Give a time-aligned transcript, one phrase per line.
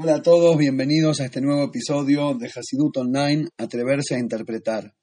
[0.00, 4.94] Hola a todos, bienvenidos a este nuevo episodio de Hasidut Online, Atreverse a Interpretar.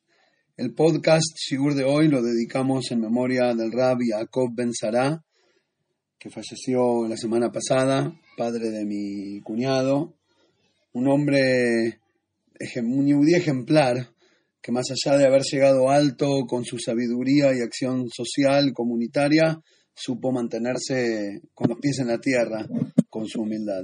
[0.55, 5.21] El podcast Shigur de hoy lo dedicamos en memoria del Rabbi Jacob Ben Sarah,
[6.17, 10.13] que falleció la semana pasada, padre de mi cuñado,
[10.93, 11.99] un hombre,
[12.77, 14.11] un yudí ejemplar,
[14.61, 19.61] que más allá de haber llegado alto con su sabiduría y acción social, comunitaria,
[19.93, 22.65] supo mantenerse con los pies en la tierra,
[23.09, 23.83] con su humildad.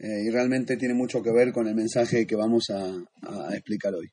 [0.00, 4.08] Eh, y realmente tiene mucho que ver con el mensaje que vamos a, explicar hoy.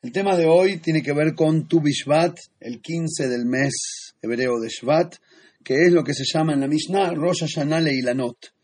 [0.00, 4.58] El tema de hoy tiene que ver con Tu Bishvat, el 15 del mes hebreo
[4.60, 5.16] de Shvat,
[5.62, 8.54] que es lo que se llama en la Mishnah Rosh Hashanah Leilanot.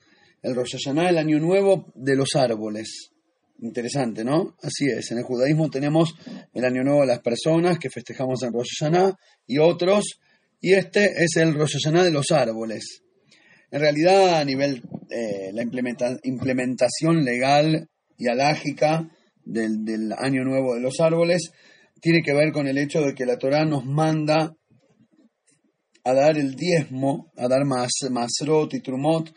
[0.42, 3.10] El Rosh Hashanah, el año nuevo de los árboles.
[3.60, 4.56] Interesante, ¿no?
[4.62, 5.10] Así es.
[5.10, 6.14] En el judaísmo tenemos
[6.54, 10.20] el año nuevo de las personas que festejamos en Rosh Hashanah y otros,
[10.60, 13.02] y este es el Rosh Hashanah de los árboles.
[13.70, 14.82] En realidad, a nivel
[15.16, 15.62] eh, la
[16.24, 19.09] implementación legal y alágica
[19.45, 21.52] del, año nuevo de los árboles,
[22.00, 24.56] tiene que ver con el hecho de que la Torah nos manda
[26.03, 29.33] a dar el diezmo, a dar mas, masrot y trumot,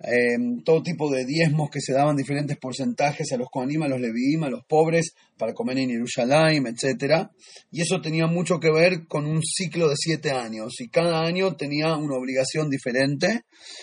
[0.00, 4.00] Em, todo tipo de diezmos que se daban diferentes porcentajes a los Kohanim, a los
[4.00, 7.28] Leviim, a los pobres, para comer en Jerusalén, etc.
[7.72, 11.56] Y eso tenía mucho que ver con un ciclo de siete años, y cada año
[11.56, 13.42] tenía una obligación diferente,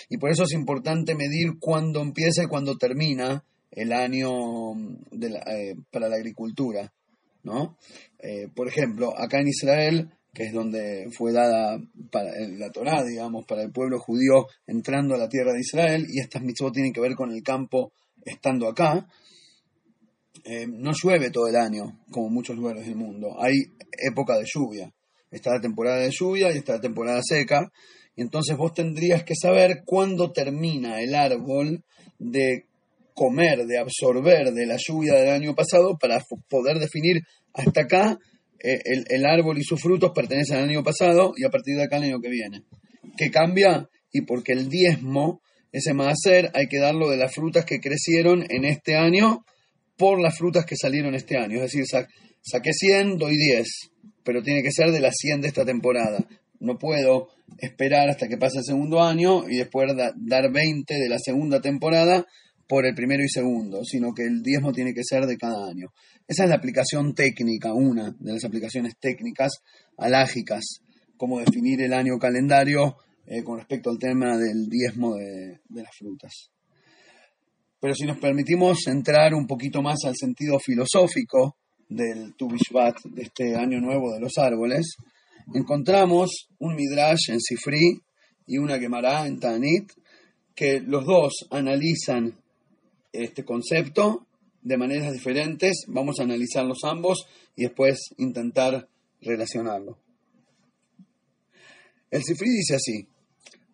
[0.10, 4.32] y por eso es importante medir cuándo empieza y cuándo termina el año
[5.12, 6.94] eh, para la agricultura.
[7.44, 7.78] ¿no?
[8.20, 11.80] Eh, por ejemplo, acá en Israel que es donde fue dada
[12.12, 16.44] la Torá, digamos, para el pueblo judío entrando a la tierra de Israel, y estas
[16.44, 19.08] mitzvot tienen que ver con el campo estando acá.
[20.44, 23.42] Eh, no llueve todo el año, como muchos lugares del mundo.
[23.42, 23.56] Hay
[23.92, 24.94] época de lluvia.
[25.32, 27.72] Está la temporada de lluvia y está la temporada seca.
[28.16, 31.84] Y entonces vos tendrías que saber cuándo termina el árbol
[32.20, 32.66] de
[33.14, 37.22] comer, de absorber de la lluvia del año pasado para poder definir
[37.54, 38.20] hasta acá
[38.60, 41.98] eh, el, árbol y sus frutos pertenecen al año pasado y a partir de acá
[41.98, 42.64] al año que viene.
[43.18, 43.90] ¿Qué cambia?
[44.12, 45.42] Y porque el diezmo,
[45.72, 49.46] ese maaser, hay que darlo de las frutas que crecieron en este año
[49.98, 51.58] por las frutas que salieron este año.
[51.58, 51.86] Es decir,
[52.42, 53.68] saqué 100, doy 10,
[54.24, 56.26] pero tiene que ser de las 100 de esta temporada.
[56.60, 61.20] No puedo esperar hasta que pase el segundo año y después dar 20 de la
[61.20, 62.26] segunda temporada
[62.68, 65.90] por el primero y segundo, sino que el diezmo tiene que ser de cada año.
[66.28, 69.62] Esa es la aplicación técnica, una de las aplicaciones técnicas
[69.96, 70.82] alágicas,
[71.18, 72.98] cómo definir el año calendario
[73.28, 76.50] eh, con respecto al tema del diezmo de, las frutas.
[77.80, 81.58] Pero si nos permitimos entrar un poquito más al sentido filosófico
[81.90, 84.96] del Tu de este año nuevo de los árboles,
[85.54, 88.02] encontramos un Midrash en Sifri
[88.48, 89.92] y una Gemara en Tanit,
[90.56, 92.40] que los dos analizan
[93.12, 94.26] este concepto
[94.66, 98.90] de maneras diferentes, vamos a analizarlos ambos y después intentar
[99.22, 100.00] relacionarlo.
[102.10, 103.08] El Sifri dice así,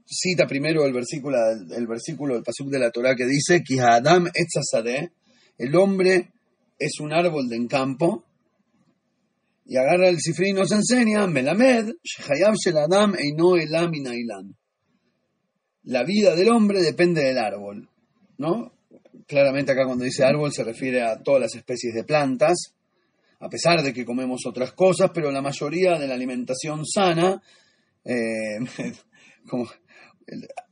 [0.06, 1.38] cita primero el versículo,
[1.74, 4.30] el versículo del Pasuk de la Torah que dice, Adam
[5.57, 6.34] el hombre
[6.78, 8.25] es un árbol de encampo,
[9.66, 11.94] y agarra el Sifri y nos enseña, Melamed,
[12.28, 12.56] Adam
[15.84, 17.90] La vida del hombre depende del árbol,
[18.38, 18.74] ¿no?
[19.31, 22.74] Claramente acá cuando dice árbol se refiere a todas las especies de plantas,
[23.40, 27.42] a pesar de que comemos otras cosas, pero la mayoría de la alimentación sana,
[28.03, 28.59] eh,
[29.47, 29.69] como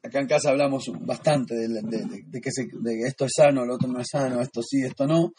[0.03, 4.41] acá en casa hablamos bastante de, que esto es sano, lo otro no es sano,
[4.41, 5.31] esto sí, esto no.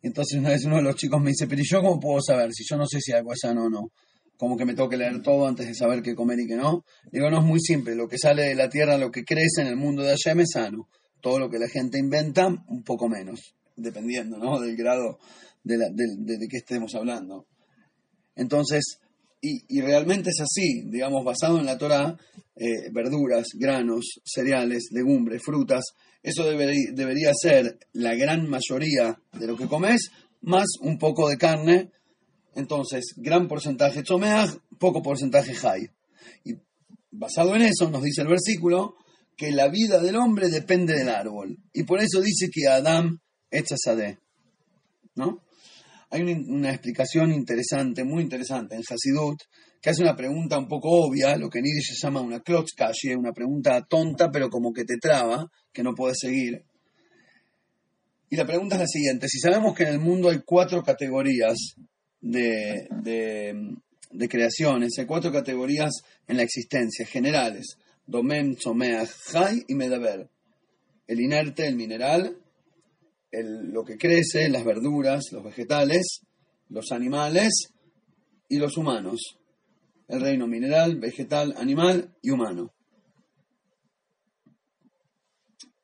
[0.00, 2.54] entonces una vez uno de los chicos me dice, pero ¿y yo cómo puedo saber
[2.54, 3.90] si yo no sé si algo es sano o no?
[4.38, 6.86] Como que me tengo que leer todo antes de saber qué comer y qué no.
[7.12, 9.66] Digo, no es muy simple, lo que sale de la tierra, lo que crece en
[9.66, 10.88] el mundo de allá es sano
[11.22, 14.60] todo lo que la gente inventa, un poco menos, dependiendo ¿no?
[14.60, 15.18] del grado
[15.62, 17.46] de, de, que estemos hablando.
[18.34, 18.98] Entonces,
[19.40, 22.16] y, realmente es así, digamos, basado en la Torah,
[22.54, 25.84] eh, verduras, granos, cereales, legumbres, frutas,
[26.22, 30.10] eso debería ser la gran mayoría de lo que comes,
[30.42, 31.90] más un poco de carne,
[32.54, 35.86] entonces, gran porcentaje chomeaj, poco porcentaje hay.
[36.44, 36.54] Y
[37.10, 38.96] basado en eso, nos dice el versículo,
[39.36, 41.58] que la vida del hombre depende del árbol.
[41.72, 43.18] Y por eso dice que Adam
[43.50, 44.18] echa sade.
[45.14, 45.42] ¿No?
[46.10, 49.38] Hay una, explicación interesante, muy interesante en Hasidut,
[49.80, 51.64] que hace una pregunta un poco obvia, lo que en
[52.02, 56.64] llama una klotzkashi, una pregunta tonta, pero como que te traba, que no puedes seguir.
[58.28, 61.56] Y la pregunta es la siguiente: si sabemos que en el mundo hay cuatro categorías
[62.20, 63.74] de, de,
[64.10, 65.92] de creaciones, hay cuatro categorías
[66.28, 70.28] en la existencia, generales, Domem, Tzomeach, Jai y Medaber.
[71.06, 72.38] el inerte, el mineral,
[73.32, 76.22] lo que crece, las verduras, los vegetales,
[76.68, 77.72] los animales
[78.48, 79.38] y los humanos.
[80.08, 82.72] El reino mineral, vegetal, animal y humano.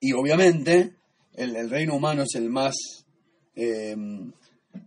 [0.01, 0.97] Y obviamente
[1.35, 2.75] el, reino humano es el más,
[3.55, 4.33] em,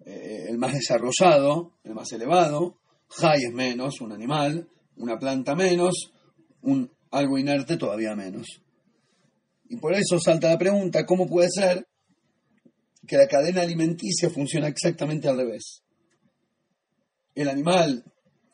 [0.06, 2.78] eh, el más desarrollado, el más elevado.
[3.10, 6.14] Jai es menos, un animal, una planta menos,
[6.62, 8.62] un, algo inerte todavía menos.
[9.70, 11.88] Y por eso salta la pregunta, ¿cómo puede ser
[13.08, 15.84] que la cadena alimenticia funciona exactamente al revés?
[17.36, 18.04] El animal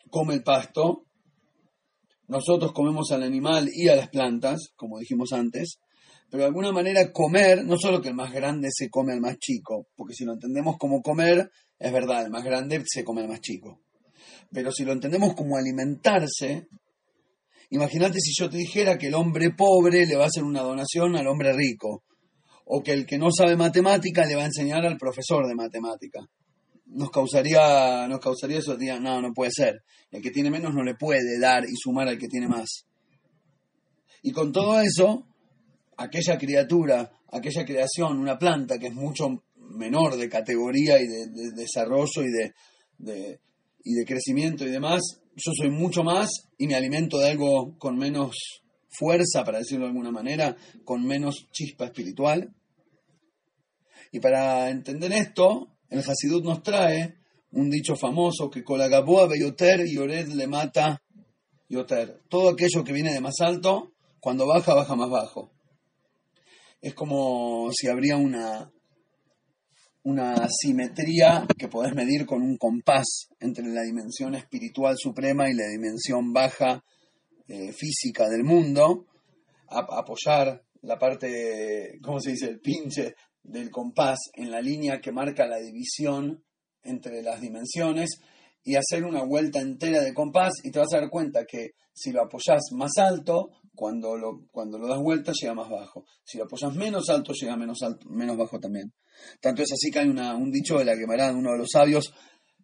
[0.09, 1.05] come el pasto,
[2.27, 5.79] nosotros comemos al animal y a las plantas, como dijimos antes,
[6.29, 9.37] pero de alguna manera comer, no solo que el más grande se come al más
[9.37, 11.49] chico, porque si lo entendemos como comer,
[11.79, 13.81] es verdad, el más grande se come al más chico.
[14.51, 16.67] Pero si lo entendemos como alimentarse,
[17.69, 21.15] imagínate si yo te dijera que el hombre pobre le va a hacer una donación
[21.15, 22.03] al hombre rico,
[22.65, 26.19] o que el que no sabe matemática le va a enseñar al profesor de matemática.
[26.87, 29.83] Nos causaría, nos causaría eso, no, no puede ser.
[30.11, 32.85] El que tiene menos no le puede dar y sumar al que tiene más.
[34.21, 35.25] Y con todo eso,
[35.97, 42.23] aquella criatura, aquella creación, una planta que es mucho menor de categoría y de, desarrollo
[42.23, 42.31] y
[42.99, 43.39] de,
[43.83, 45.01] y de crecimiento y demás,
[45.37, 48.35] yo soy mucho más y me alimento de algo con menos
[48.89, 52.53] fuerza, para decirlo de alguna manera, con menos chispa espiritual.
[54.11, 57.15] Y para entender esto, el Hasidut nos trae
[57.51, 61.01] un dicho famoso que con la Gaboa Beyoter y Ored le mata
[61.69, 62.23] Yoter.
[62.27, 65.51] Todo aquello que viene de más alto, cuando baja, baja más bajo
[66.81, 68.71] es como si habría una,
[70.07, 75.67] una simetría que podés medir con un compás entre la dimensión espiritual suprema y la
[75.67, 76.81] dimensión baja
[77.49, 79.05] eh, física del mundo,
[79.67, 85.45] apoyar la parte, ¿cómo se dice?, el pinche del compás en la línea que marca
[85.45, 86.41] la división
[86.83, 88.21] entre las dimensiones
[88.63, 92.13] y hacer una vuelta entera de compás y te vas a dar cuenta que si
[92.13, 96.05] lo apoyas más alto, cuando lo, cuando lo das vuelta llega más bajo.
[96.23, 98.93] Si lo apoyas menos alto, llega menos, alto, menos bajo también.
[99.41, 102.13] Tanto es así que hay una, un dicho de la Gemara, uno de los sabios,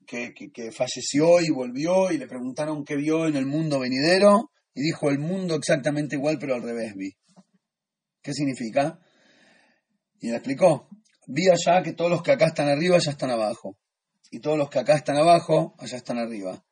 [0.06, 4.82] que, que, falleció y volvió y le preguntaron qué vio en el mundo venidero y
[4.82, 7.12] dijo el mundo exactamente igual pero al revés vi.
[8.22, 9.00] ¿Qué significa?
[10.20, 10.90] Y le explicó,
[11.28, 13.78] vi allá que todos los que acá están arriba ya están abajo
[14.32, 16.64] y todos los que acá están abajo allá están arriba.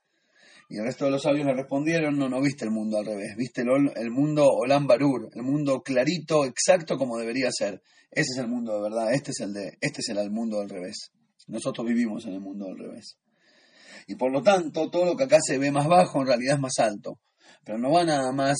[0.71, 3.35] Y el resto de los sabios le respondieron, no, no viste el mundo al revés,
[3.35, 7.81] viste el, el mundo Olam Barur, el mundo clarito, exacto como debería ser.
[8.09, 10.69] Ese es el mundo de verdad, este es el de, este es el mundo al
[10.69, 11.11] revés.
[11.47, 13.17] Nosotros vivimos en el mundo al revés.
[14.07, 16.61] Y por lo tanto, todo lo que acá se ve más bajo en realidad es
[16.61, 17.19] más alto.
[17.65, 18.57] Pero no va nada más,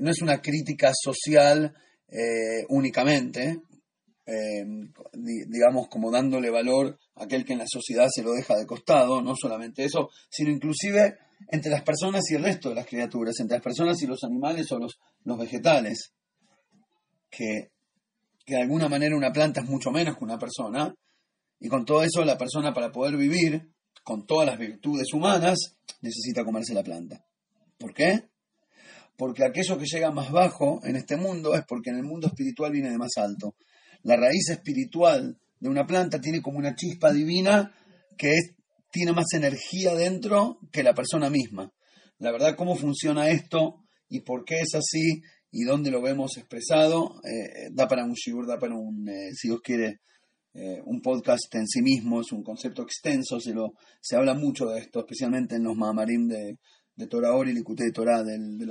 [0.00, 1.72] no es una crítica social
[2.08, 3.60] eh, únicamente,
[4.26, 4.64] eh,
[5.46, 9.22] digamos, como dándole valor a aquel que en la sociedad se lo deja de costado,
[9.22, 11.16] no solamente eso, sino inclusive
[11.48, 14.70] entre las personas y el resto de las criaturas, entre las personas y los animales
[14.72, 16.12] o los, los vegetales,
[17.30, 17.70] que,
[18.44, 20.94] que de alguna manera una planta es mucho menos que una persona,
[21.60, 23.70] y con todo eso la persona para poder vivir
[24.02, 27.24] con todas las virtudes humanas necesita comerse la planta.
[27.78, 28.28] ¿Por qué?
[29.16, 32.72] Porque aquello que llega más bajo en este mundo es porque en el mundo espiritual
[32.72, 33.54] viene de más alto.
[34.02, 37.72] La raíz espiritual de una planta tiene como una chispa divina
[38.18, 38.54] que es
[38.94, 41.68] tiene más energía dentro que la persona misma.
[42.18, 45.20] La verdad, cómo funciona esto y por qué es así
[45.50, 49.48] y dónde lo vemos expresado, eh, da para un shiur, da para un, eh, si
[49.48, 49.98] Dios quiere,
[50.52, 54.66] eh, un podcast en sí mismo, es un concepto extenso, se, lo, se habla mucho
[54.66, 56.58] de esto, especialmente en los Mamarim de,
[56.94, 58.70] de Torah Ori y Likutei Torah del, del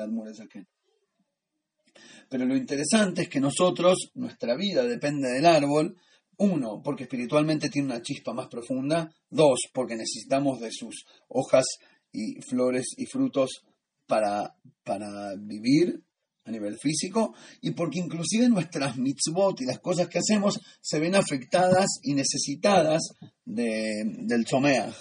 [2.30, 5.98] Pero lo interesante es que nosotros, nuestra vida depende del árbol,
[6.38, 9.10] uno, porque espiritualmente tiene una chispa más profunda.
[9.30, 11.66] Dos, porque necesitamos de sus hojas
[12.12, 13.64] y flores y frutos
[14.08, 16.04] para, para vivir
[16.46, 21.16] a nivel físico y porque inclusive nuestras mitzvot y las cosas que hacemos se ven
[21.16, 23.02] afectadas y necesitadas
[23.46, 24.94] de, del chomeach,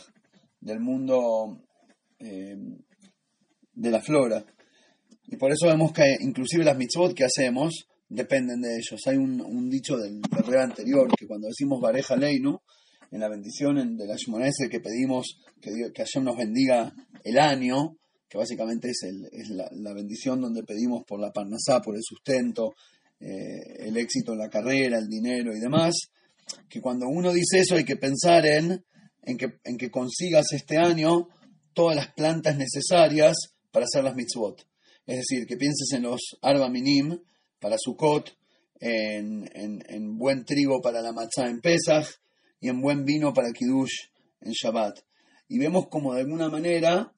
[0.60, 1.60] del mundo
[2.18, 2.56] eh,
[3.74, 4.44] de la flora.
[5.26, 9.00] Y por eso vemos que inclusive las mitzvot que hacemos dependen de ellos.
[9.06, 12.60] Hay un, dicho del, del anterior que cuando decimos Bareja Leinu,
[13.10, 17.96] en la bendición de la Shmonese que pedimos que, que Hashem nos bendiga el año,
[18.28, 22.74] que básicamente es, la, bendición donde pedimos por la parnasá, por el sustento,
[23.20, 25.94] eh, el éxito en la carrera, el dinero y demás,
[26.68, 28.82] que cuando uno dice eso hay que pensar en,
[29.22, 31.28] en, que, en que consigas este año
[31.74, 33.36] todas las plantas necesarias
[33.70, 34.66] para hacer las mitzvot.
[35.06, 37.18] Es decir, que pienses en los arba minim,
[37.62, 38.36] para Sukkot,
[38.80, 42.06] en, en, buen trigo para la matzah en Pesach
[42.60, 44.08] y en buen vino para Kiddush
[44.40, 44.98] en Shabbat.
[45.48, 47.12] Y vemos como de alguna manera,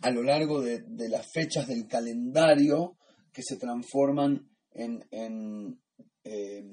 [0.00, 2.96] a lo largo de, las fechas del calendario,
[3.32, 5.78] que se transforman en, en
[6.24, 6.64] eh,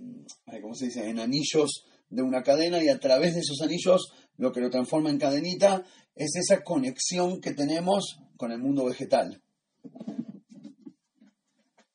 [0.61, 1.07] ¿cómo se dice?
[1.07, 5.09] en anillos de una cadena y a través de esos anillos lo que lo transforma
[5.09, 5.83] en cadenita
[6.15, 9.41] es esa conexión que tenemos con el mundo vegetal.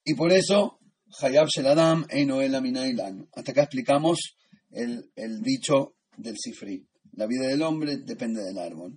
[0.05, 0.79] Y por eso,
[1.21, 3.29] Hayab Sheladam Einoel Aminailan.
[3.35, 4.37] Hasta acá explicamos
[4.71, 5.11] el,
[5.43, 6.87] dicho del Sifri.
[7.13, 8.97] La vida del hombre depende del árbol.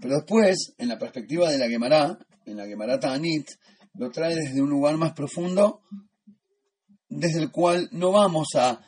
[0.00, 3.46] Pero después, en la perspectiva de la Gemara, en la Gemara Ta'anit,
[3.94, 5.82] lo trae desde un lugar más profundo,
[7.08, 8.80] desde el cual no vamos a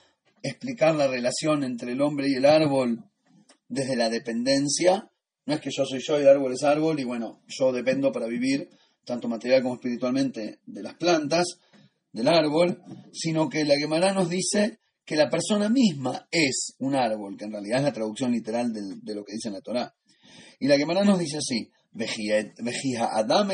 [0.42, 3.04] explicar la relación entre el hombre y el árbol
[3.68, 5.10] desde la dependencia.
[5.44, 8.10] No es que yo soy yo y el árbol es árbol y bueno, yo dependo
[8.10, 8.68] para vivir,
[9.04, 11.60] tanto material como espiritualmente, de las plantas,
[12.16, 12.82] del árbol,
[13.12, 17.52] sino que la Gemara nos dice que la persona misma es un árbol, que en
[17.52, 19.94] realidad es la traducción literal de, lo que dice en la Torah.
[20.58, 21.70] Y la Gemara nos dice así,
[22.98, 23.50] Adam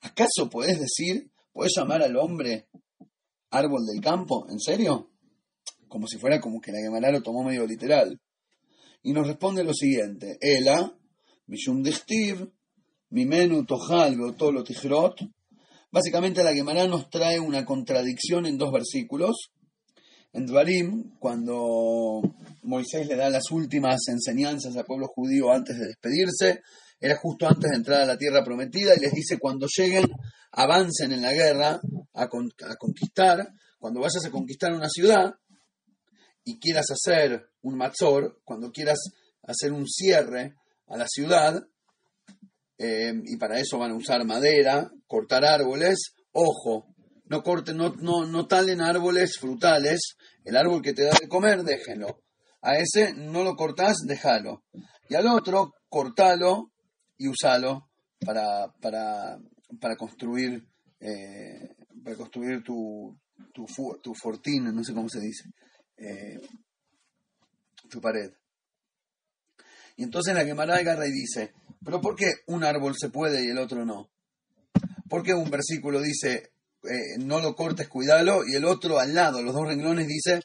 [0.00, 2.68] ¿acaso puedes decir, puedes llamar al hombre
[3.50, 4.46] árbol del campo?
[4.50, 5.12] ¿En serio?
[5.86, 8.20] Como si fuera como que la Gemara lo tomó medio literal.
[9.04, 10.92] Y nos responde lo siguiente, Ela,
[11.46, 12.50] Mishum Dichtiv,
[13.10, 15.35] Mimenu Tohal Beotolo Tijrot.
[15.96, 19.50] Básicamente la Gemara nos trae una contradicción en dos versículos.
[20.34, 22.20] En Dvarim, cuando
[22.64, 26.60] Moisés le da las últimas enseñanzas al pueblo judío antes de despedirse,
[27.00, 30.04] era justo antes de entrar a la tierra prometida y les dice cuando lleguen,
[30.52, 31.80] avancen en la guerra
[32.12, 33.48] a, a conquistar,
[33.78, 35.32] cuando vayas a conquistar una ciudad
[36.44, 38.98] y quieras hacer un matzor, cuando quieras
[39.44, 40.56] hacer un cierre
[40.88, 41.58] a la ciudad,
[42.76, 46.86] eh, y para eso van a usar madera, cortar árboles, ojo,
[47.26, 51.62] no corten, no, no, no talen árboles frutales, el árbol que te da de comer,
[51.62, 52.22] déjenlo.
[52.62, 54.64] A ese no lo cortás, déjalo.
[55.08, 56.72] Y al otro, cortalo
[57.16, 57.88] y usalo
[58.20, 59.38] para, para,
[59.80, 60.66] para construir,
[61.00, 63.18] eh, para construir tu,
[63.52, 63.66] tu,
[64.02, 65.50] tu fortín, no sé cómo se dice.
[65.96, 66.40] Eh,
[67.88, 68.32] tu pared.
[69.96, 73.48] Y entonces la Gemara agarra y dice, pero ¿por qué un árbol se puede y
[73.48, 74.10] el otro no?
[75.08, 79.42] ¿Por qué un versículo dice, eh, no lo cortes, cuídalo, y el otro al lado,
[79.42, 80.40] los dos renglones dice,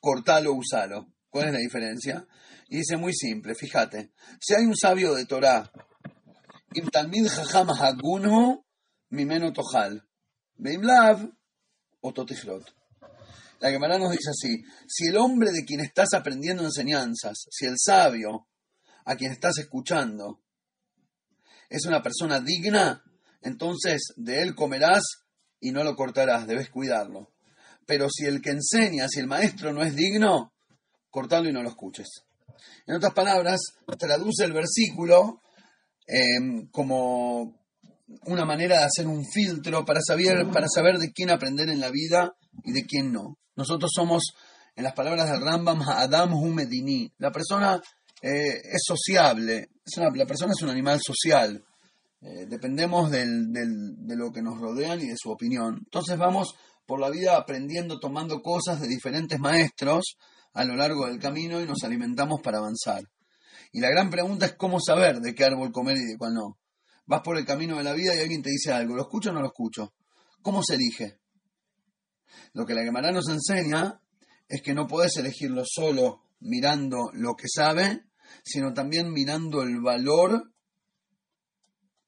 [0.00, 1.12] cortalo, usalo?
[1.28, 2.26] ¿Cuál es la diferencia?
[2.68, 5.70] Y dice muy simple, fíjate, si hay un sabio de Torah,
[9.10, 10.08] mimeno tohal,
[10.56, 11.30] beimlav
[12.00, 12.12] o
[13.60, 17.74] la Gemara nos dice así, si el hombre de quien estás aprendiendo enseñanzas, si el
[17.78, 18.48] sabio
[19.04, 20.42] a quien estás escuchando
[21.68, 23.04] es una persona digna,
[23.42, 25.04] entonces de él comerás
[25.60, 27.32] y no lo cortarás, debes cuidarlo.
[27.86, 30.52] Pero si el que enseña, si el maestro no es digno,
[31.10, 32.08] cortalo y no lo escuches.
[32.86, 33.60] En otras palabras,
[33.98, 35.42] traduce el versículo
[36.06, 37.60] em, como
[38.26, 41.90] una manera de hacer un filtro para saber, para saber de quién aprender en la
[41.90, 43.38] vida y de quién no.
[43.56, 44.34] Nosotros somos,
[44.74, 47.12] en las palabras del Rambam, Adam Humedini.
[47.18, 47.80] La persona
[48.22, 49.68] eh, es sociable,
[50.14, 51.64] la persona es un animal social.
[52.22, 53.26] Eh, dependemos de
[54.16, 55.78] lo que nos rodean y de su opinión.
[55.84, 56.54] Entonces vamos
[56.86, 60.16] por la vida aprendiendo, tomando cosas de diferentes maestros
[60.52, 63.02] a lo largo del camino y nos alimentamos para avanzar.
[63.72, 66.58] Y la gran pregunta es cómo saber de qué árbol comer y de cuál no.
[67.06, 69.32] Vas por el camino de la vida y alguien te dice algo, ¿lo escucho o
[69.32, 69.94] no lo escucho?
[70.42, 71.18] ¿Cómo se elige?
[72.52, 74.00] Lo que la Gemara nos enseña
[74.48, 78.04] es que no puedes elegirlo solo mirando lo que sabe,
[78.44, 80.52] sino también mirando el valor,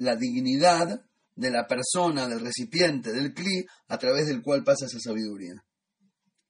[0.02, 1.04] la dignidad
[1.35, 5.64] de la persona, del recipiente, del cli, a través del cual pasa esa sabiduría.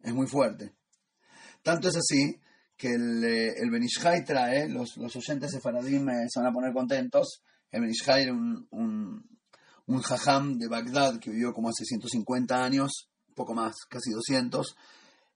[0.02, 0.74] Es muy fuerte.
[1.62, 2.40] Tanto es así
[2.76, 6.72] que el, eh, el Benishai trae, los, los oyentes de Faradim se van a poner
[6.72, 9.24] contentos, el Benishai era un, un,
[9.86, 14.76] un jajam de Bagdad que vivió como hace 150 años, poco más, casi 200,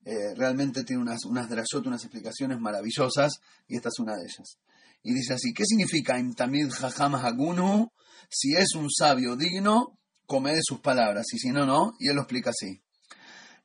[0.04, 4.58] eh, realmente tiene unas, unas drashot, unas explicaciones maravillosas, y esta es una de ellas.
[5.02, 7.92] Y dice así, ¿qué significa imtamid jajam hagunu?
[8.28, 12.16] Si es un sabio digno, come de sus palabras, y si no, no, y él
[12.16, 12.82] lo explica así.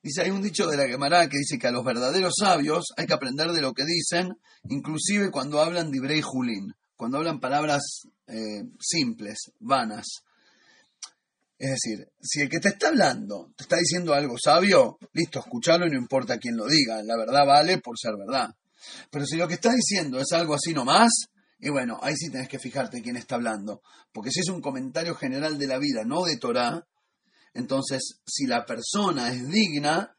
[0.02, 3.06] Dice, hay un dicho de la Gemara que dice que a los verdaderos sabios hay
[3.06, 4.36] que aprender de lo que dicen,
[4.68, 7.82] inclusive cuando hablan de Ibrei Julín, cuando hablan palabras
[8.26, 10.06] eh, simples, vanas.
[11.56, 15.86] Es decir, si el que te está hablando te está diciendo algo sabio, listo, escúchalo
[15.86, 18.50] y no importa quién lo diga, la verdad vale por ser verdad.
[19.10, 21.10] Pero si lo que está diciendo es algo así nomás,
[21.58, 23.82] y bueno, ahí sí tenés que fijarte quién está hablando.
[24.12, 26.86] Porque si es un comentario general de la vida, no de Torah,
[27.54, 30.16] entonces si la persona es digna,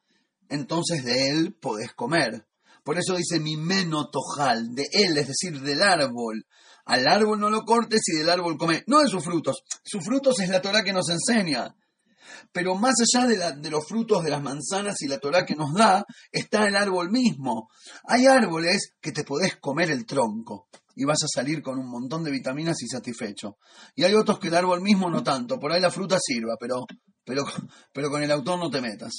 [0.49, 2.47] entonces de él podés comer.
[2.83, 6.45] Por eso dice mi meno tojal, de él, es decir, del árbol.
[6.85, 8.83] Al árbol no lo cortes y del árbol come.
[8.87, 9.63] No de sus frutos.
[9.83, 11.75] Sus frutos es la Torah que nos enseña.
[12.51, 16.05] Pero más allá de, los frutos de las manzanas y la Torah que nos da,
[16.31, 17.69] está el árbol mismo.
[18.05, 22.23] Hay árboles que te podés comer el tronco y vas a salir con un montón
[22.23, 23.57] de vitaminas y satisfecho.
[23.95, 25.59] Y hay otros que el árbol mismo no tanto.
[25.59, 26.85] Por ahí la fruta sirva, pero,
[27.23, 27.43] pero,
[27.93, 29.13] pero con el autor no te metas.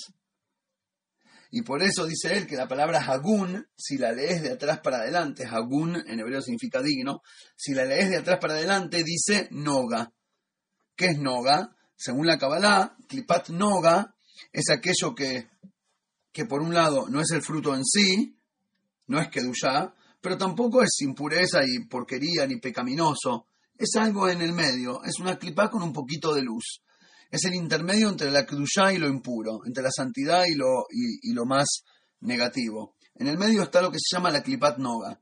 [1.57, 4.97] Y por eso dice él que la palabra Hagún, si la lees de atrás para
[4.97, 7.21] adelante, Hagún en hebreo significa digno,
[7.55, 10.13] si la lees de atrás para adelante dice Noga.
[10.97, 11.74] ¿Qué es Noga?
[11.97, 14.15] Según la Kabbalah, Klipat Noga
[14.53, 15.49] es aquello que,
[16.33, 18.39] que por un lado no es el fruto en sí,
[19.07, 23.47] no es Kedushá, pero tampoco es impureza y porquería ni pecaminoso.
[23.77, 26.85] Es algo en el medio, es una clipa con un poquito de luz
[27.35, 31.33] es el intermedio entre la Kedushá y lo impuro, entre la santidad y lo, y,
[31.33, 31.83] lo más
[32.21, 32.95] negativo.
[33.17, 35.21] En el medio está lo que se llama la Klipat Noga.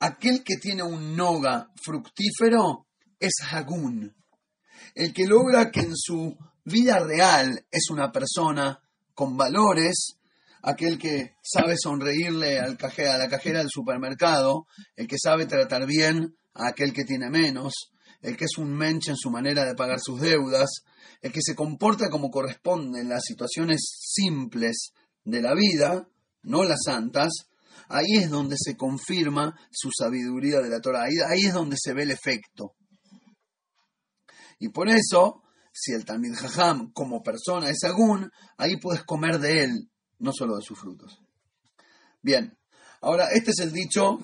[0.00, 2.88] Aquel que tiene un Noga fructífero
[3.18, 4.14] es Hagún.
[4.94, 8.80] El que logra que en su vida real es una persona
[9.14, 10.16] con valores,
[10.62, 15.86] aquel que sabe sonreírle al cajera, a la cajera del supermercado, el que sabe tratar
[15.86, 19.74] bien a aquel que tiene menos, el que es un mensch en su manera de
[19.74, 20.70] pagar sus deudas,
[21.20, 24.92] el que se comporta como corresponde en las situaciones simples
[25.24, 26.08] de la vida,
[26.42, 27.32] no las santas,
[27.88, 32.04] ahí es donde se confirma su sabiduría de la Torah, ahí, es donde se ve
[32.04, 32.74] el efecto.
[34.64, 39.64] Y por eso, si el Talmid Jajam como persona es agún, ahí puedes comer de
[39.64, 39.90] él,
[40.20, 41.20] no solo de sus frutos.
[42.22, 42.56] Bien,
[43.02, 44.20] ahora este es el dicho,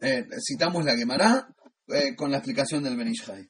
[0.00, 1.54] eh, citamos la Gemara
[1.88, 3.46] eh, con la explicación del Benishai.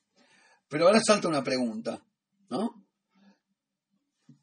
[0.68, 2.02] Pero ahora salta una pregunta,
[2.50, 2.83] ¿no?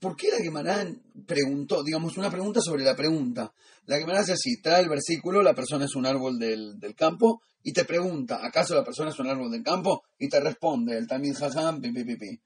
[0.01, 0.84] ¿Por qué la Gemara
[1.27, 3.53] preguntó, digamos, una pregunta sobre la pregunta?
[3.86, 7.72] La Gemara hace así, trae el versículo, la persona es un árbol del, campo, y
[7.72, 10.01] te pregunta, ¿acaso la persona es un árbol del campo?
[10.18, 12.42] Y te responde, el Tamid Hazam, pi, pi, pi,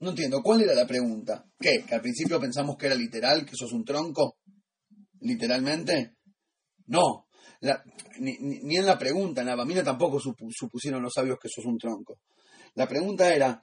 [0.00, 1.46] No entiendo, ¿cuál era la pregunta?
[1.60, 1.84] ¿Qué?
[1.86, 4.38] ¿Que al principio pensamos que era literal, que sos un tronco?
[5.20, 6.16] ¿Literalmente?
[6.88, 7.28] No.
[8.18, 12.18] ni, en la pregunta, en la Bamina tampoco supusieron los sabios que sos un tronco.
[12.74, 13.62] La pregunta era,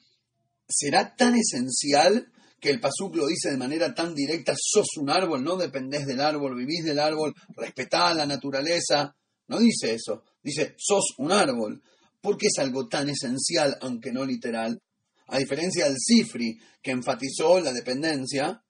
[0.65, 5.43] ¿será tan esencial que el Pasuk lo dice de manera tan directa, sos un árbol,
[5.43, 9.15] no dependés del árbol, vivís del árbol, respetá la naturaleza.
[9.47, 11.81] No dice eso, dice sos un árbol.
[12.21, 14.79] ¿Por qué es algo tan esencial, aunque no literal?
[15.25, 18.63] A diferencia del Cifri, que enfatizó la dependencia,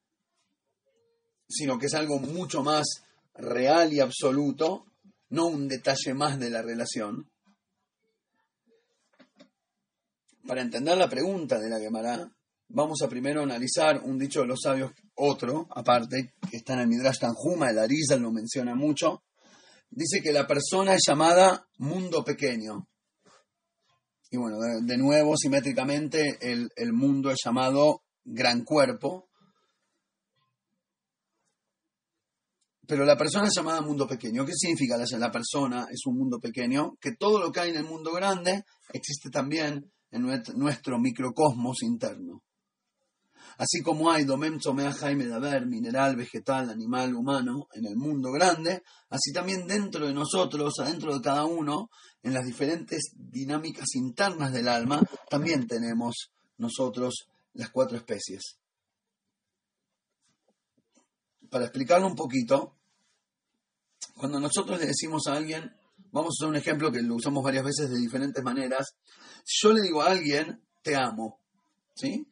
[1.50, 2.86] sino que es algo mucho más
[3.34, 4.86] real y absoluto,
[5.30, 7.30] no un detalle más de la relación.
[10.48, 12.32] Para entender la pregunta de la Gemara,
[12.74, 16.88] vamos a primero analizar un dicho de los sabios, otro, aparte, que está en el
[16.88, 19.24] Midrash Tanjuma, el Arizal lo menciona mucho.
[19.90, 22.88] Dice que la persona es llamada mundo pequeño.
[24.30, 29.28] Y bueno, de, nuevo, simétricamente, el, el, mundo es llamado gran cuerpo.
[32.88, 34.46] Pero la persona es llamada mundo pequeño.
[34.46, 36.96] ¿Qué significa la, la persona es un mundo pequeño?
[37.02, 40.22] Que todo lo que hay en el mundo grande existe también en
[40.56, 42.42] nuestro microcosmos interno.
[43.62, 48.82] Así como hay Domem Tzomea Jaime Daber, mineral, vegetal, animal, humano, en el mundo grande,
[49.12, 51.92] así también dentro de nosotros, adentro de cada uno,
[52.24, 58.58] en las diferentes dinámicas internas del alma, también tenemos nosotros las cuatro especies.
[61.48, 62.78] Para explicarlo un poquito,
[64.16, 65.72] cuando nosotros le decimos a alguien,
[66.12, 68.96] vamos a hacer un ejemplo que lo usamos varias veces de diferentes maneras,
[69.44, 71.40] si yo le digo a alguien, te amo,
[71.94, 72.26] ¿sí?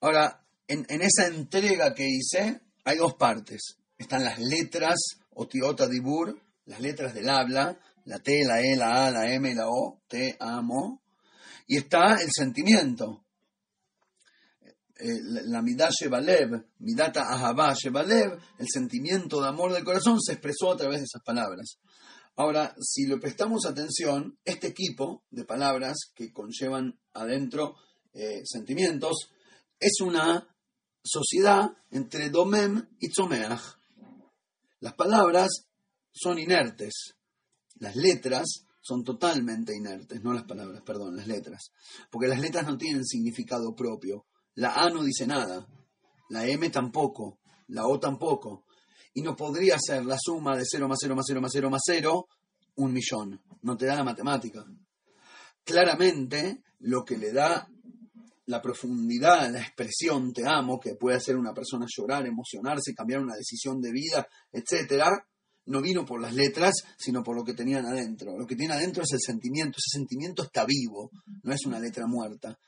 [0.00, 3.78] Ahora, en, esa entrega que hice, hay dos partes.
[3.96, 4.98] Están las letras,
[5.34, 9.68] otiota dibur, las letras del habla, la T, la E, la A, la M la
[9.68, 11.02] O, te amo.
[11.66, 13.24] Y está el sentimiento.
[15.00, 20.72] Eh, la midá Shebalev, midata ahavá Shebalev, el sentimiento de amor del corazón se expresó
[20.72, 21.78] a través de esas palabras.
[22.34, 27.76] Ahora, si le prestamos atención, este equipo de palabras que conllevan adentro
[28.12, 29.30] eh, sentimientos,
[29.80, 30.48] es una
[31.02, 33.78] sociedad entre Domem y Tzomeach.
[34.80, 35.66] Las palabras
[36.12, 37.14] son inertes,
[37.76, 41.72] las letras son totalmente inertes, no las palabras, perdón, las letras,
[42.10, 44.26] porque las letras no tienen significado propio.
[44.54, 45.66] La A no dice nada,
[46.30, 47.38] la M tampoco,
[47.68, 48.64] la O tampoco,
[49.14, 51.82] y no podría ser la suma de 0 más 0 más 0 más 0 más
[51.84, 52.26] 0
[52.76, 54.64] un millón, no te da la matemática.
[55.64, 57.68] Claramente, lo que le da
[58.48, 63.36] la profundidad, la expresión te amo, que puede hacer una persona llorar, emocionarse, cambiar una
[63.36, 65.10] decisión de vida, etcétera,
[65.66, 68.38] no vino por las letras, sino por lo que tenían adentro.
[68.38, 69.76] Lo que tiene adentro es el sentimiento.
[69.76, 71.10] Ese sentimiento está vivo,
[71.42, 72.58] no es una letra muerta.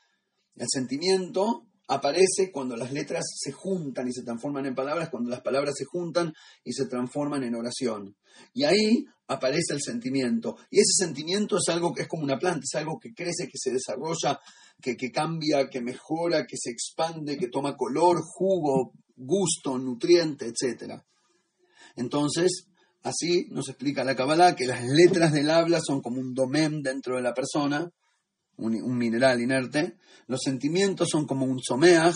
[0.55, 5.41] El sentimiento aparece cuando las letras se juntan y se transforman en palabras, cuando las
[5.41, 8.15] palabras se juntan y se transforman en oración.
[8.53, 10.55] Y ahí aparece el sentimiento.
[10.69, 13.57] Y ese sentimiento es algo que es como una planta, es algo que crece, que
[13.57, 14.39] se desarrolla,
[14.81, 20.93] que, que cambia, que mejora, que se expande, que toma color, jugo, gusto, nutriente, etc.
[21.97, 22.67] Entonces,
[23.03, 27.17] así nos explica la Kabbalah que las letras del habla son como un domen dentro
[27.17, 27.91] de la persona,
[28.61, 29.97] un, mineral inerte.
[30.27, 32.15] Los sentimientos son como un someaj,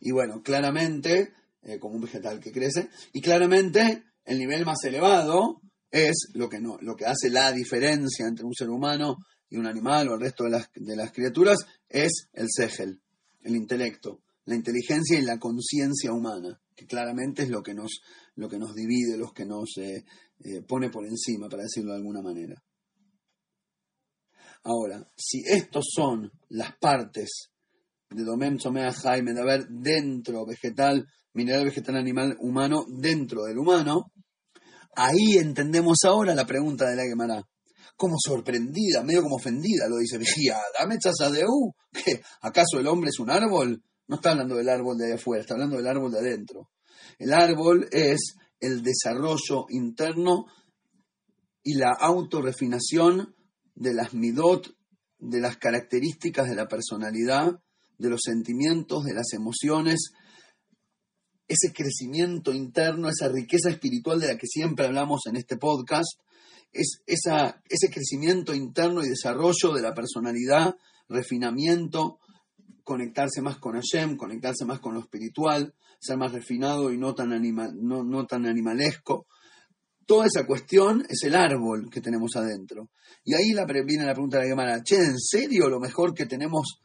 [0.00, 5.60] y bueno, claramente, eh, como un vegetal que crece, y claramente el nivel más elevado
[5.90, 9.16] es lo que, no, lo que hace la diferencia entre un ser humano
[9.48, 13.02] y un animal o el resto de las, de las criaturas, es el segel,
[13.42, 18.00] el intelecto, la inteligencia y la conciencia humana, que claramente es lo que nos,
[18.36, 20.04] lo que nos divide, lo que nos eh,
[20.44, 22.62] eh, pone por encima, para decirlo de alguna manera.
[24.62, 27.50] Ahora, si estos son las partes
[28.10, 34.12] de Domem Somea Jaime, de haber dentro vegetal, mineral, vegetal, animal, humano, dentro del humano,
[34.96, 37.42] ahí entendemos ahora la pregunta de la Gemara.
[37.96, 40.96] Como sorprendida, medio como ofendida, lo dice Vigía, dame
[41.46, 42.20] U, ¿qué?
[42.42, 43.82] ¿Acaso el hombre es un árbol?
[44.08, 46.70] No está hablando del árbol de afuera, está hablando del árbol de adentro.
[47.18, 50.46] El árbol es el desarrollo interno
[51.62, 53.34] y la autorrefinación
[53.74, 54.74] de las midot,
[55.18, 57.60] de las características de la personalidad,
[57.98, 60.12] de los sentimientos, de las emociones,
[61.46, 66.20] ese crecimiento interno, esa riqueza espiritual de la que siempre hablamos en este podcast,
[66.72, 70.76] es esa, ese crecimiento interno y desarrollo de la personalidad,
[71.08, 72.20] refinamiento,
[72.84, 77.30] conectarse más con Hashem, conectarse más con lo espiritual, ser más refinado y no tan,
[77.82, 79.26] no, no tan animalesco,
[80.06, 82.90] toda esa cuestión es el árbol que tenemos adentro.
[83.24, 86.26] Y ahí la, viene la pregunta de la Gemara, che, ¿en serio lo mejor que
[86.26, 86.80] tenemos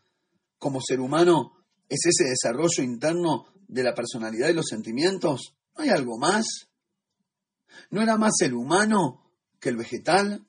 [0.58, 1.54] como ser humano
[1.89, 5.56] es ese desarrollo interno de la personalidad y los sentimientos?
[5.78, 6.45] ¿No hay algo más?
[7.89, 10.45] ¿No era más el humano que el vegetal?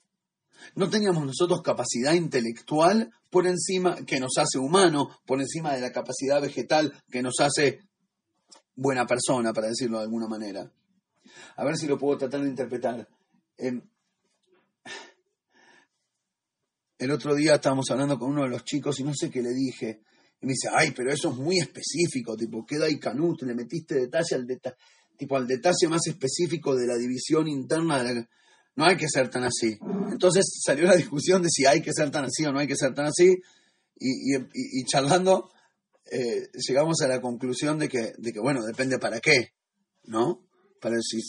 [0.74, 5.92] ¿No teníamos nosotros capacidad intelectual por encima que nos hace humano, por encima de la
[5.92, 7.80] capacidad vegetal que nos hace
[8.74, 10.70] buena persona, para decirlo de alguna manera?
[11.56, 13.08] A ver si lo puedo tratar de interpretar.
[13.56, 13.82] Em,
[16.98, 19.52] el otro día estábamos hablando con uno de los chicos y no sé qué le
[19.52, 20.00] dije.
[20.40, 23.94] Y me dice, ay, pero eso es muy específico, tipo, queda ahí canut, le metiste
[23.94, 24.76] detalle al detalle,
[25.16, 28.02] tipo, al detalle más específico de la división interna
[28.74, 29.78] No hay que ser tan así.
[30.10, 32.76] Entonces salió la discusión de si hay que ser tan así o no hay que
[32.76, 33.36] ser tan así.
[33.98, 35.50] Y, charlando,
[36.10, 39.52] eh, llegamos a la conclusión de que, de que, bueno, depende para qué,
[40.04, 40.45] ¿no?
[40.80, 41.20] Para si,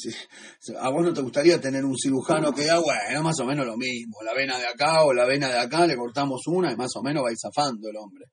[0.79, 3.77] a vos no te gustaría tener un cirujano que diga, bueno, más o menos lo
[3.77, 6.91] mismo, la vena de acá o la vena de acá, le cortamos una y más
[6.95, 8.25] o menos va zafando el hombre.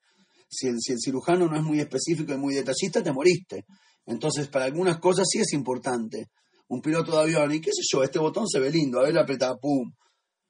[0.48, 3.64] Si el, si el cirujano no es muy específico y muy detallista, te moriste.
[4.07, 6.27] Entonces, para algunas cosas sí es importante.
[6.68, 9.18] Un piloto de avión, y qué sé yo, este botón se ve lindo, a ver,
[9.18, 9.92] apretado, pum.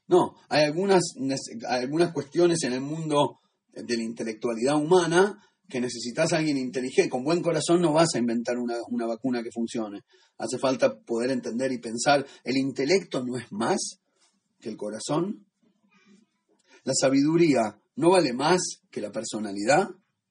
[0.06, 1.02] No, hay algunas,
[1.68, 3.38] hay algunas cuestiones en el mundo
[3.72, 5.38] de la intelectualidad humana
[5.74, 9.42] que necesitas a alguien inteligente, con buen corazón no vas a inventar una, una, vacuna
[9.42, 10.02] que funcione.
[10.38, 12.24] Hace falta poder entender y pensar.
[12.44, 13.98] ¿El intelecto no es más
[14.60, 15.48] que el corazón?
[16.84, 19.88] ¿La sabiduría no vale más que la personalidad?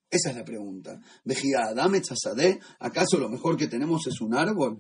[0.10, 0.98] Esa es la pregunta.
[1.26, 4.78] Vejía chazadé, ¿acaso lo mejor que tenemos es un árbol?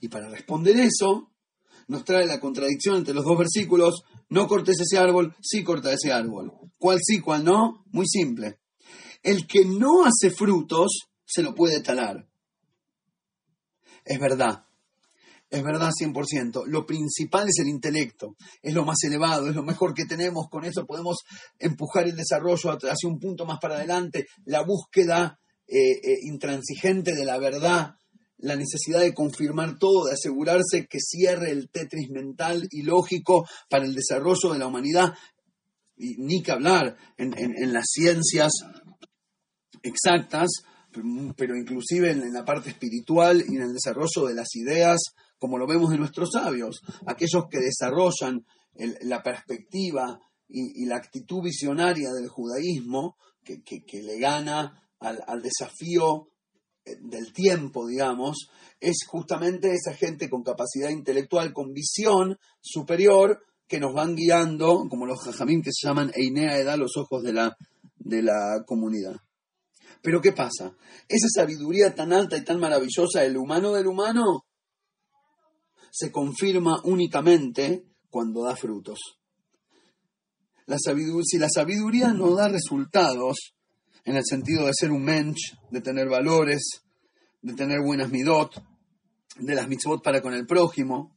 [0.00, 1.31] Y para responder eso,
[1.92, 6.10] nos trae la contradicción entre los dos versículos, no cortes ese árbol, sí corta ese
[6.10, 6.52] árbol.
[6.78, 7.84] ¿Cuál sí, cuál no?
[7.92, 8.60] Muy simple.
[9.22, 12.26] El que no hace frutos, se lo puede talar.
[14.04, 14.64] Es verdad,
[15.50, 16.64] es verdad 100%.
[16.66, 20.48] Lo principal es el intelecto, es lo más elevado, es lo mejor que tenemos.
[20.50, 21.18] Con eso podemos
[21.58, 27.24] empujar el desarrollo hacia un punto más para adelante, la búsqueda eh, eh, intransigente de
[27.26, 27.94] la verdad,
[28.42, 33.84] la necesidad de confirmar todo, de asegurarse que cierre el tetris mental y lógico para
[33.84, 35.14] el desarrollo de la humanidad,
[35.96, 38.50] y ni que hablar en, las ciencias
[39.82, 40.50] exactas,
[41.36, 45.00] pero inclusive en, la parte espiritual y en el desarrollo de las ideas,
[45.38, 48.44] como lo vemos en nuestros sabios, aquellos que desarrollan
[49.02, 56.31] la perspectiva y, la actitud visionaria del judaísmo, que, le gana al desafío
[56.84, 58.48] del tiempo, digamos,
[58.80, 65.06] es justamente esa gente con capacidad intelectual, con visión superior, que nos van guiando, como
[65.06, 67.56] los jajamín que se llaman Einea Edad, los ojos de la,
[67.96, 69.16] de la comunidad.
[70.02, 70.76] Pero ¿qué pasa?
[71.08, 74.44] Esa sabiduría tan alta y tan maravillosa del humano del humano
[75.90, 78.98] se confirma únicamente cuando da frutos.
[80.66, 83.54] La si la sabiduría no da resultados,
[84.04, 86.82] en el sentido de ser un mensch, de tener valores,
[87.40, 88.62] de tener buenas midot,
[89.38, 91.16] de las mitzvot para con el prójimo,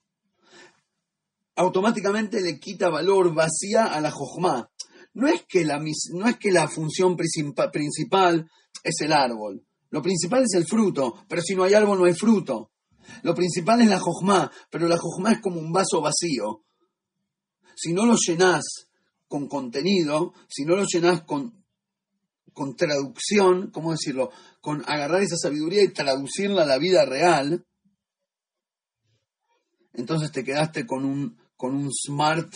[1.56, 4.70] automáticamente le quita valor vacía a la jojma.
[5.14, 5.80] No es que la,
[6.14, 8.50] no es que la función principal
[8.84, 9.66] es el árbol.
[9.90, 12.72] Lo principal es el fruto, pero si no hay árbol no hay fruto.
[13.24, 16.64] Lo principal es la jojma, pero la jojma es como un vaso vacío.
[17.76, 18.64] Si no lo llenas
[19.28, 21.65] con contenido, si no lo llenas con,
[22.56, 24.32] con traducción, ¿cómo decirlo?
[24.62, 27.66] Con agarrar esa sabiduría y traducirla a la vida real,
[29.94, 32.52] entonces te quedaste con un, con un smart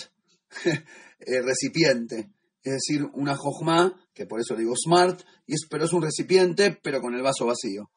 [0.65, 2.31] eh, recipiente.
[2.63, 6.79] Es decir, una jojma, que por eso digo smart, y es, pero es un recipiente,
[6.81, 7.91] pero con el vaso vacío.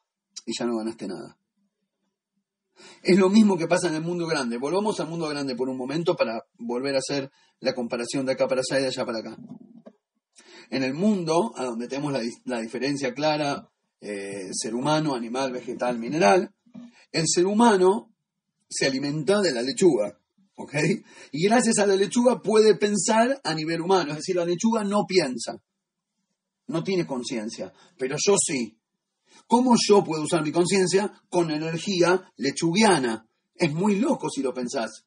[0.44, 1.38] Y ya no ganaste nada.
[3.02, 4.58] Es lo mismo que pasa en el mundo grande.
[4.58, 8.48] Volvamos al mundo grande por un momento para volver a hacer la comparación de acá
[8.48, 9.36] para allá y de allá para acá.
[10.70, 12.12] En el mundo, a donde tenemos
[12.44, 13.68] la, diferencia clara,
[14.00, 16.50] eh, ser humano, animal, vegetal, mineral,
[17.10, 18.12] el ser humano
[18.68, 20.18] se alimenta de la lechuga.
[20.56, 20.74] ¿ok?
[21.32, 25.04] Y gracias a la lechuga puede pensar a nivel humano, es decir, la lechuga no
[25.06, 25.60] piensa,
[26.68, 28.78] no tiene conciencia, pero yo sí.
[29.46, 33.26] ¿Cómo yo puedo usar mi conciencia con energía lechugiana?
[33.54, 35.04] Es muy loco si lo pensás.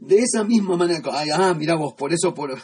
[0.00, 1.00] De esa misma manera,
[1.34, 2.58] ah, mira vos, por eso, por,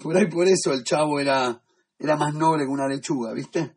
[0.00, 1.62] por ahí por eso el chavo era,
[1.98, 3.76] era más noble que una lechuga, ¿viste?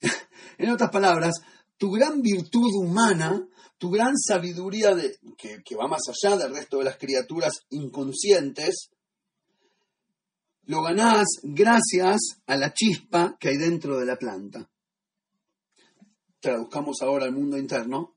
[0.58, 1.34] en otras palabras,
[1.78, 3.46] tu gran virtud humana
[3.78, 8.90] tu gran sabiduría de, que, va más allá del resto de las criaturas inconscientes,
[10.64, 14.68] lo ganás gracias a la chispa que hay dentro de la planta.
[16.40, 18.16] Traduzcamos ahora al mundo interno.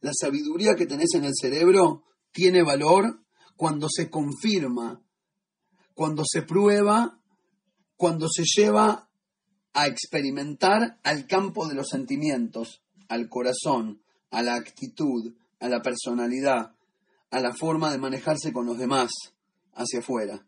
[0.00, 3.24] La sabiduría que tenés en el cerebro tiene valor
[3.56, 5.02] cuando se confirma,
[5.94, 7.20] cuando se prueba,
[7.96, 9.10] cuando se lleva
[9.72, 16.74] a experimentar al campo de los sentimientos, al corazón, a la actitud, a la personalidad,
[17.30, 19.10] a la forma de manejarse con los demás
[19.74, 20.46] hacia afuera.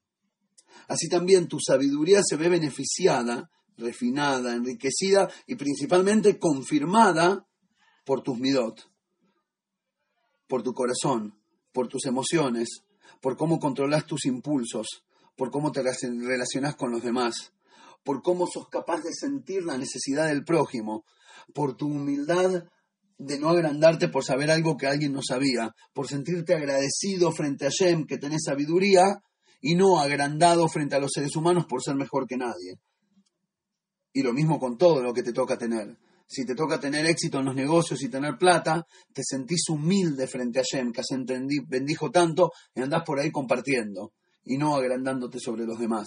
[0.88, 7.46] Así también tu sabiduría se ve beneficiada, refinada, enriquecida y principalmente confirmada
[8.04, 8.90] por tus midot,
[10.48, 11.41] por tu corazón,
[11.72, 12.82] por tus emociones,
[13.20, 15.04] por cómo controlas tus impulsos,
[15.36, 17.52] por cómo te relacionas con los demás,
[18.04, 21.04] por cómo sos capaz de sentir la necesidad del prójimo,
[21.54, 22.64] por tu humildad
[23.18, 27.70] de no agrandarte por saber algo que alguien no sabía, por sentirte agradecido frente a
[27.70, 29.04] Shem que tenés sabiduría
[29.60, 32.80] y no agrandado frente a los seres humanos por ser mejor que nadie.
[34.12, 35.96] Y lo mismo con todo lo que te toca tener.
[36.26, 40.60] Si te toca tener éxito en los negocios y tener plata, te sentís humilde frente
[40.60, 41.16] a Shem, que se
[41.68, 44.12] bendijo tanto y andás por ahí compartiendo
[44.44, 46.06] y no agrandándote sobre los demás.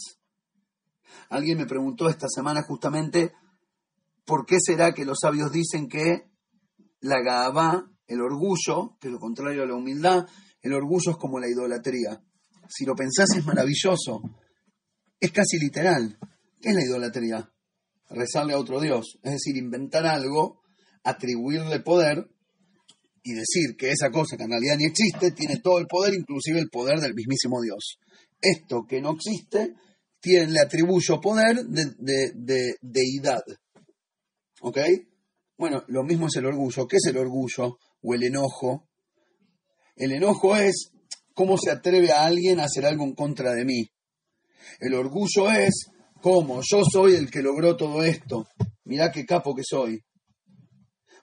[1.30, 3.34] Alguien me preguntó esta semana justamente
[4.25, 6.23] por qué será que los sabios dicen que
[7.01, 10.28] la gabá, el orgullo, que es lo contrario a la humildad,
[10.62, 12.21] el orgullo es como la idolatría.
[12.67, 14.21] Si lo pensás es maravilloso,
[15.19, 16.17] es casi literal.
[16.60, 17.54] ¿Qué es la idolatría?
[18.09, 20.61] Rezarle a otro Dios, es decir, inventar algo,
[21.03, 22.29] atribuirle poder
[23.23, 26.59] y decir que esa cosa que en realidad ni existe tiene todo el poder, inclusive
[26.59, 27.97] el poder del mismísimo Dios.
[28.39, 29.73] Esto que no existe,
[30.19, 33.41] tiene, le atribuyo poder de, de, de deidad.
[34.61, 34.77] ¿Ok?
[35.57, 36.87] Bueno, lo mismo es el orgullo.
[36.87, 38.87] ¿Qué es el orgullo o el enojo?
[39.95, 40.91] El enojo es
[41.33, 43.87] cómo se atreve a alguien a hacer algo en contra de mí.
[44.79, 45.87] El orgullo es
[46.25, 48.47] cómo yo soy el que logró todo esto.
[48.85, 50.03] Mirá qué capo que soy.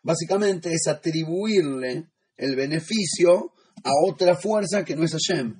[0.00, 5.56] Básicamente es atribuirle el beneficio a otra fuerza que no es Hashem.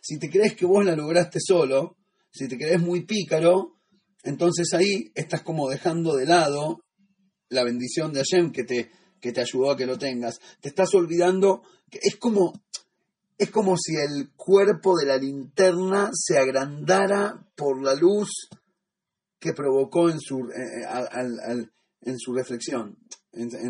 [0.00, 1.96] Si te crees que vos la lograste solo,
[2.30, 3.80] si te crees muy pícaro,
[4.22, 6.84] entonces ahí estás como dejando de lado
[7.48, 10.38] la bendición de Hashem que te, que te ayudó a que lo tengas.
[10.60, 12.52] Te estás olvidando que es como,
[13.38, 18.30] es como si el cuerpo de la linterna se agrandara por la luz
[19.38, 21.66] que provocó en su, eh, eh,
[22.02, 22.98] en su reflexión,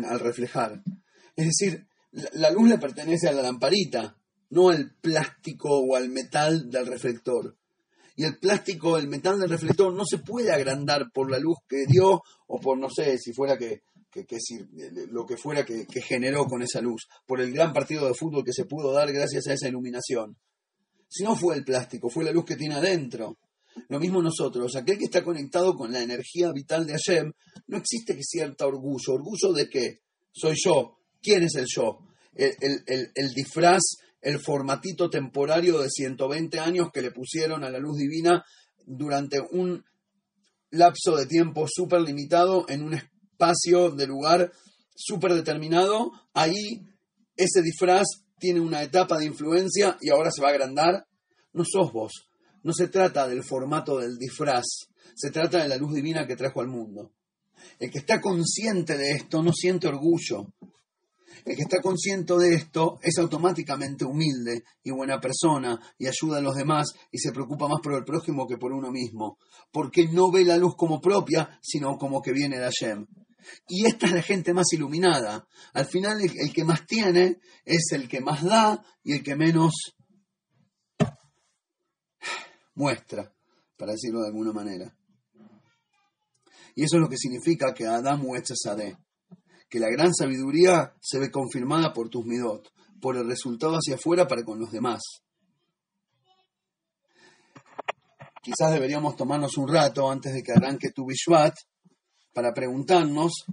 [0.07, 0.81] al reflejar.
[1.35, 1.87] Es decir,
[2.33, 4.17] la luz le pertenece a la lamparita,
[4.49, 7.55] no al plástico o al metal del reflector
[8.19, 11.85] y el plástico, el metal del reflector no se puede agrandar por la luz que
[11.87, 14.25] dio o por, no sé, si fuera que, que,
[15.09, 18.43] lo que fuera que, que, generó con esa luz, por el gran partido de fútbol
[18.43, 20.35] que se pudo dar gracias a esa iluminación.
[21.07, 23.37] Si no fue el plástico, fue la luz que tiene adentro.
[23.87, 27.31] Lo mismo nosotros, aquel que está conectado con la energía vital de Hashem,
[27.67, 29.13] no existe que cierta orgullo.
[29.13, 29.99] ¿Orgullo de qué?
[30.31, 30.97] Soy yo.
[31.21, 31.99] ¿Quién es el yo?
[32.33, 33.81] El, disfraz,
[34.21, 38.43] el formatito temporario de 120 años que le pusieron a la luz divina
[38.85, 39.83] durante un
[40.71, 44.51] lapso de tiempo súper limitado en un espacio de lugar
[44.95, 46.11] súper determinado.
[46.33, 46.81] Ahí
[47.35, 48.05] ese disfraz
[48.37, 51.05] tiene una etapa de influencia y ahora se va a agrandar.
[51.51, 52.28] No sos vos,
[52.63, 54.65] no se trata del formato del disfraz,
[55.15, 57.11] se trata de la luz divina que trajo al mundo.
[57.77, 60.53] El que está consciente de esto no siente orgullo.
[61.45, 66.41] El que está consciente de esto es automáticamente humilde y buena persona y ayuda a
[66.41, 69.37] los demás y se preocupa más por el prójimo que por uno mismo,
[69.71, 73.07] porque no ve la luz como propia, sino como que viene de Hashem.
[73.67, 75.47] Y esta es la gente más iluminada.
[75.73, 79.73] Al final el que más tiene es el que más da y el que menos
[82.79, 83.29] muestra,
[83.77, 84.95] para decirlo de alguna manera.
[86.75, 88.97] Y eso es lo que significa que Adam Sade,
[89.69, 94.27] que la gran sabiduría se ve confirmada por tus midot, por el resultado hacia afuera
[94.27, 95.01] para con los demás.
[98.41, 101.55] Quizás deberíamos tomarnos un rato antes de que arranque tu Bishvat
[102.33, 103.43] para preguntarnos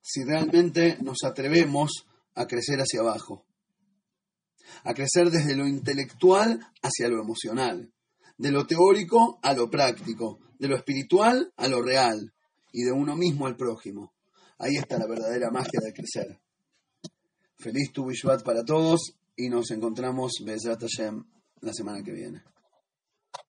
[0.00, 3.44] si realmente nos atrevemos a crecer hacia abajo,
[4.84, 7.92] a crecer desde lo intelectual hacia lo emocional,
[8.38, 12.32] de lo teórico a lo práctico, de lo espiritual a lo real
[12.72, 14.12] y de uno mismo al prójimo.
[14.58, 16.38] Ahí está la verdadera magia de crecer.
[17.58, 18.06] Feliz Tu
[18.44, 21.24] para todos y nos encontramos, Bezrat Hashem,
[21.60, 22.42] la semana que viene.